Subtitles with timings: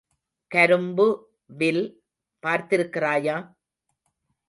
[0.51, 1.05] கரும்பு
[1.59, 1.83] வில்
[2.43, 3.37] பார்த்திருக்கிறாயா?